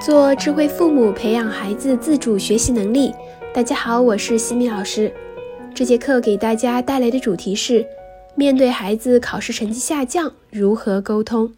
[0.00, 3.12] 做智慧父母，培养孩子自主学习能力。
[3.52, 5.12] 大家好，我是西米老师。
[5.74, 7.84] 这节课给大家带来的主题是：
[8.36, 11.52] 面对孩子考试成绩下降，如何沟通？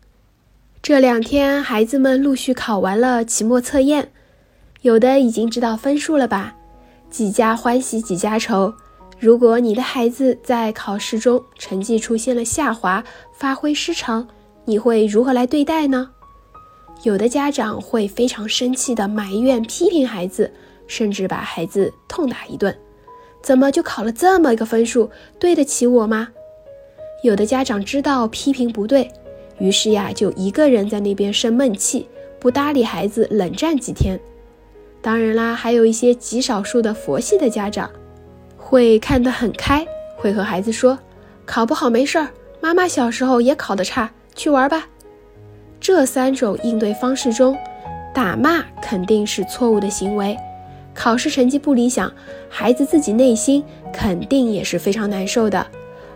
[0.80, 4.10] 这两天，孩子们陆续考完了期末测验，
[4.80, 6.54] 有的已经知道分数了吧？
[7.10, 8.72] 几家欢喜几家愁。
[9.18, 13.04] 如果你的孩子在考试中成绩出现了下滑，
[13.34, 14.26] 发挥失常，
[14.64, 16.12] 你会如何来对待呢？
[17.02, 20.52] 有的家长会非常生气的埋怨、批评孩子，
[20.86, 22.76] 甚至把孩子痛打一顿。
[23.42, 25.10] 怎么就考了这么一个分数？
[25.38, 26.28] 对得起我吗？
[27.22, 29.10] 有的家长知道批评不对，
[29.58, 32.06] 于是呀，就一个人在那边生闷气，
[32.38, 34.20] 不搭理孩子，冷战几天。
[35.00, 37.90] 当然啦，还有一些极少数的佛系的家长，
[38.58, 39.86] 会看得很开，
[40.16, 40.98] 会和孩子说
[41.46, 42.28] ：“考不好没事儿，
[42.60, 44.86] 妈妈小时候也考得差，去玩吧。”
[45.80, 47.56] 这三种应对方式中，
[48.14, 50.36] 打骂肯定是错误的行为。
[50.92, 52.12] 考试成绩不理想，
[52.50, 55.66] 孩子自己内心肯定也是非常难受的。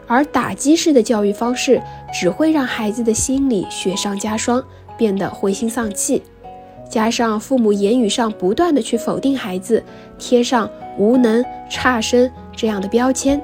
[0.06, 1.80] 而打击式的教育方式
[2.12, 4.62] 只会让孩子的心理雪上加霜，
[4.98, 6.22] 变得灰心丧气。
[6.90, 9.82] 加上父母言语上不断的去否定孩子，
[10.18, 13.40] 贴上无能、差生这样的标签，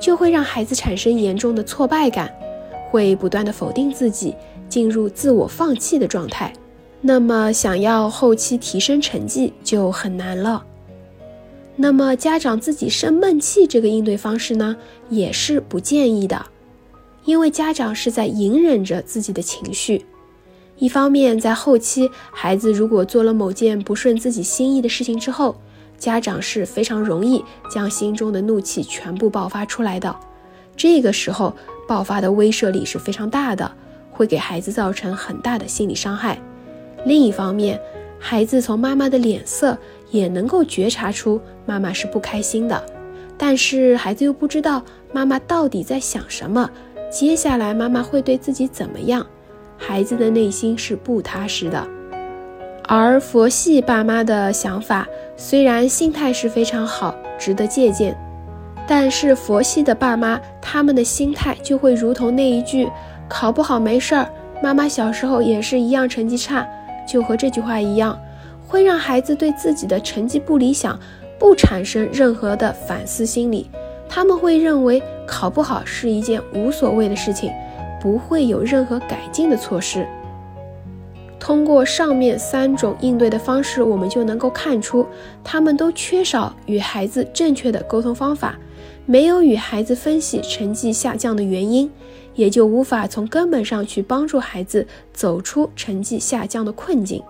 [0.00, 2.32] 就会让孩子产生严重的挫败感，
[2.90, 4.34] 会不断的否定自己。
[4.68, 6.52] 进入自我放弃的状态，
[7.00, 10.64] 那么想要后期提升成绩就很难了。
[11.76, 14.76] 那么家长自己生闷气这个应对方式呢，
[15.08, 16.44] 也是不建议的，
[17.24, 20.04] 因为家长是在隐忍着自己的情绪。
[20.76, 25.56] 一方面，在后期孩子如果做了某件不顺自己心意的事情之后，
[25.98, 30.14] 家长是非常容易将心中的怒气全部爆发出来的，
[30.76, 31.54] 这个时候
[31.88, 33.70] 爆发的威慑力是非常大的。
[34.18, 36.36] 会给孩子造成很大的心理伤害。
[37.04, 37.80] 另一方面，
[38.18, 39.78] 孩子从妈妈的脸色
[40.10, 42.82] 也能够觉察出妈妈是不开心的，
[43.36, 46.68] 但是孩子又不知道妈妈到底在想什么，
[47.08, 49.24] 接下来妈妈会对自己怎么样，
[49.76, 51.86] 孩子的内心是不踏实的。
[52.88, 58.18] 而佛系爸妈的想法虽然心态是非常好，值得借鉴，
[58.84, 62.88] 但是佛系的爸妈他们的心态就会如同那一句。
[63.28, 64.28] 考不好没事儿，
[64.62, 66.66] 妈妈小时候也是一样成绩差，
[67.06, 68.18] 就和这句话一样，
[68.66, 70.98] 会让孩子对自己的成绩不理想
[71.38, 73.70] 不产生任何的反思心理，
[74.08, 77.52] 他们会认为考不好是一件无所谓的事情，
[78.00, 80.06] 不会有任何改进的措施。
[81.38, 85.06] 通过上面三种应对的方式，我们就能够看出，
[85.44, 88.58] 他们都缺少与孩子正确的沟通方法，
[89.06, 91.88] 没有与孩子分析成绩下降的原因。
[92.38, 97.20] 也就无法从根本上去帮助孩子走出成绩下降的困境。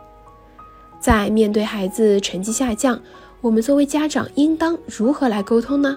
[1.01, 3.01] 在面对孩子成绩下降，
[3.41, 5.97] 我们作为家长应当如何来沟通呢？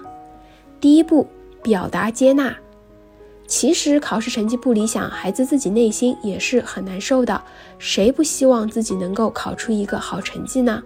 [0.80, 1.28] 第一步，
[1.62, 2.56] 表达接纳。
[3.46, 7.42] 其实考试成绩不理想，孩子自己内心也是很难受的。
[7.78, 10.82] 谁不希望自己能够考出一个好成绩呢？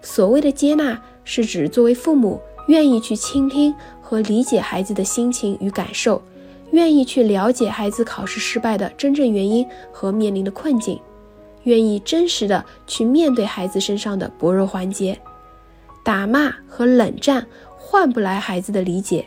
[0.00, 6.22] 所谓的接纳，是指作为父母愿意去倾听和理解孩子的心情与感受。
[6.74, 11.00] 愿意去了解孩子考试失败的真正原因和面临的困境，
[11.62, 15.16] 愿意真实的去面对孩子身上的薄弱环节。
[16.02, 17.46] 打骂和冷战
[17.78, 19.24] 换不来孩子的理解，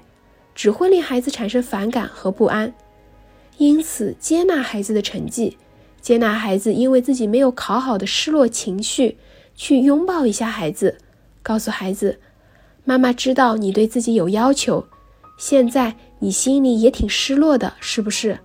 [0.54, 2.74] 只会令孩子产生反感和不安。
[3.58, 5.58] 因此，接纳孩子的成绩，
[6.02, 9.18] 接纳孩子因为自己没有考好的失落情绪，
[9.56, 10.98] 去拥抱一下孩子，
[11.42, 12.20] 告诉孩子
[12.84, 14.86] ：“妈妈知道你对自己有要求。”
[15.40, 18.40] 现在你心里也挺失落的，是不是？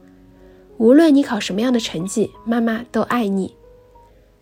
[0.78, 3.55] 无论你考什么样的成绩，妈妈都爱你。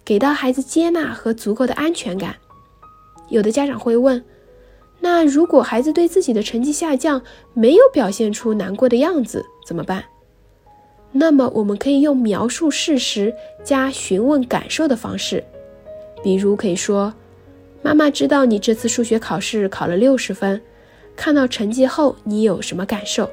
[0.04, 2.34] 给到孩子接纳和足够的安全感。
[3.28, 4.24] 有的家长会问：
[4.98, 7.22] 那如果孩子对自己的成绩下降
[7.54, 10.04] 没有表现出难过的样子，怎么办？
[11.12, 15.44] 那么我们可以用描述事实加询问感受的方式，
[16.22, 17.12] 比如可以说：
[17.82, 20.60] 妈妈知道你这次数学考试考了六十分。
[21.16, 23.28] 看到成绩后，你有什么感受？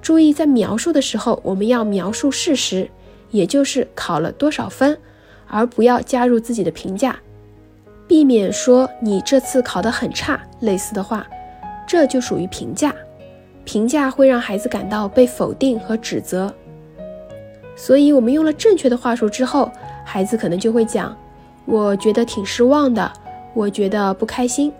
[0.00, 2.90] 注意，在描述的时候，我们要描述事实，
[3.30, 4.98] 也就是考了多少分，
[5.46, 7.16] 而不要加入自己的评价，
[8.08, 11.24] 避免说你这次考得很差类似的话，
[11.86, 12.92] 这就属于评价。
[13.64, 16.52] 评价会让孩子感到被否定和指责，
[17.76, 19.70] 所以我们用了正确的话术之后，
[20.04, 21.16] 孩子可能就会讲
[21.64, 23.12] ：“我觉得挺失望的，
[23.54, 24.72] 我觉得不开心。”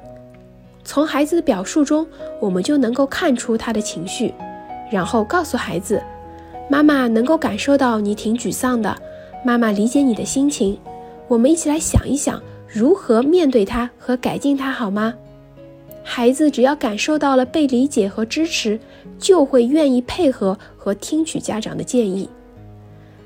[0.84, 2.06] 从孩子的表述中，
[2.40, 4.34] 我们就能够看出他的情绪，
[4.90, 6.02] 然后告诉孩子
[6.68, 8.94] ：“妈妈能够感受到你挺沮丧的，
[9.44, 10.78] 妈妈理解你的心情。
[11.28, 15.14] 我们一起来想一想，如何面对它和改进它，好吗？
[16.02, 18.78] 孩子只要感受到了被理解和支持，
[19.20, 22.28] 就会愿意配合和听取家长的建议。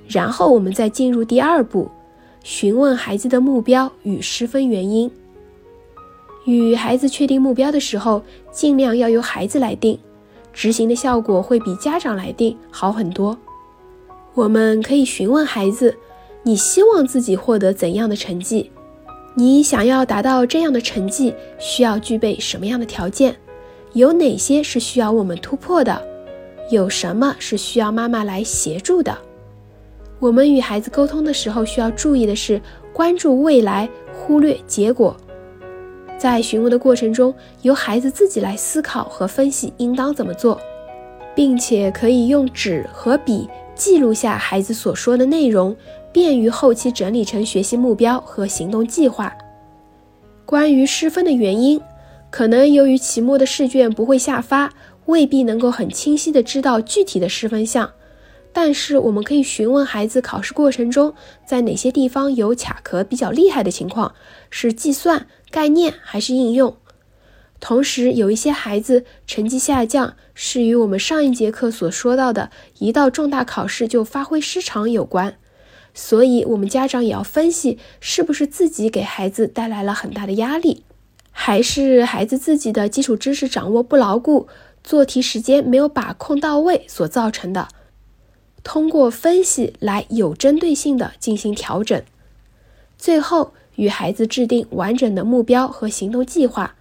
[0.07, 1.89] 然后我们再进入第二步，
[2.45, 5.11] 询问孩子的目标与失分原因。
[6.47, 9.99] 与孩子确定目标的时候，尽量要由孩子来定，
[10.53, 13.37] 执行的效果会比家长来定好很多。
[14.33, 15.97] 我们可以询问孩子
[16.45, 18.71] ：“你希望自己获得怎样的成绩？
[19.35, 23.35] 你想要达到这样的成绩，需要具备什么样的条件？
[23.93, 26.01] 有哪些是需要我们突破的？
[26.71, 29.17] 有什么是需要妈妈来协助的？”
[30.21, 32.61] 我们与孩子沟通的时候，需要注意的是
[32.93, 35.17] 关注未来，忽略结果。
[36.19, 40.61] 在询问的过程中，由孩子自己来思考和分析应当怎么做，
[41.35, 45.77] 并且可以用纸和笔记录下孩子所说的内容，
[46.13, 49.33] 便于后期整理成学习目标和行动计划。
[50.47, 51.81] 关于失分的原因，
[52.31, 54.73] 可能由于期末的试卷不会下发，
[55.05, 57.91] 未必能够很清晰的知道具体的失分项。
[58.53, 61.13] 但是我们可以询问孩子考试过程中
[61.45, 64.15] 在哪些地方有卡壳比较厉害的情况，
[64.49, 66.77] 是计算概念还是应用？
[67.59, 75.39] 同时，有一些孩子成绩下降是与我们上一节课所说到的一到重大考试就发挥失常有关，
[75.95, 80.85] 所以我们家长也要分析是不是自己给孩子带来了很大的压力，
[81.31, 84.47] 还是孩子自己的基础知识掌握不牢固，
[84.85, 87.69] 做题时间没有把控到位所造成的。
[88.63, 92.03] 通过分析来有针对性的进行调整，
[92.99, 96.75] 最后与孩子制定完整的目标和行动计划。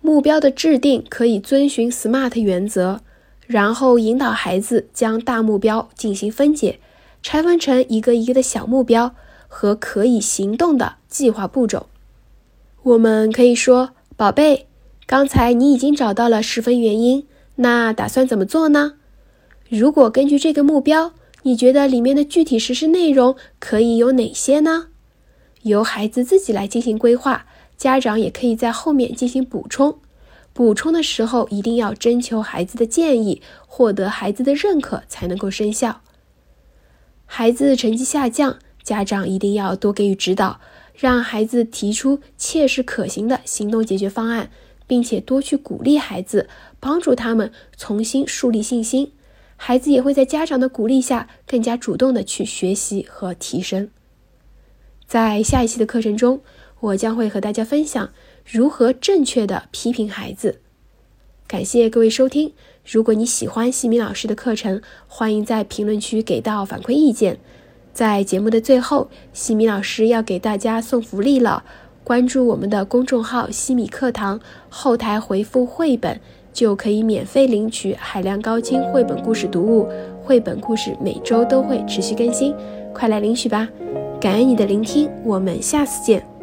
[0.00, 3.00] 目标的制定可以遵循 SMART 原则，
[3.46, 6.78] 然后引导孩子将大目标进行分解，
[7.22, 9.14] 拆分成一个一个的小目标
[9.48, 11.88] 和可以行动的计划步骤。
[12.82, 14.66] 我们可以说：“宝贝，
[15.06, 17.26] 刚才你已经找到了十分原因，
[17.56, 18.94] 那打算怎么做呢？”
[19.68, 21.12] 如果根据这个目标，
[21.42, 24.86] 你觉得里面的具体实施内容可以有哪些呢？
[25.68, 27.46] 由孩子自己来进行规划，
[27.76, 29.98] 家长也可以在后面进行补充。
[30.52, 36.00] 补充的时候一定要征求孩子的建议，获得孩子的认可才能够生效。
[37.26, 40.60] 孩子成绩下降，家长一定要多给予指导，
[40.94, 44.50] 让孩子提出切实可行的行动解决方案，
[44.86, 46.48] 并且多去鼓励孩子，
[46.78, 49.12] 帮助他们重新树立信心。
[49.56, 53.90] 孩子也会在家长的鼓励下，更加主动的去学习和提升。
[55.06, 56.40] 在下一期的课程中，
[56.80, 58.10] 我将会和大家分享
[58.44, 60.60] 如何正确的批评孩子。
[61.46, 62.52] 感谢各位收听。
[62.84, 67.38] 如果你喜欢西米老师的课程，欢迎在评论区给到反馈意见。
[67.92, 71.64] 在节目的最后，西米老师要给大家送福利了。
[72.02, 76.20] 关注我们的公众号“西米课堂”，后台回复“绘本”。
[76.52, 79.86] 就可以免费领取海量高清绘本故事读物，
[80.22, 82.54] 绘本故事每周都会持续更新，
[82.94, 83.68] 快来领取吧！
[84.26, 86.35] 感恩你的聆听，我们下次见。